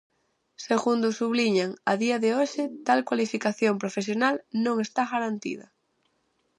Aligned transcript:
Segundo 0.67 1.07
subliñan, 1.19 1.71
"a 1.91 1.93
día 2.03 2.17
de 2.23 2.29
hoxe" 2.37 2.63
tal 2.87 2.99
cualificación 3.07 3.75
profesional 3.83 4.35
"non 4.65 4.75
está 4.85 5.01
garantida". 5.13 5.65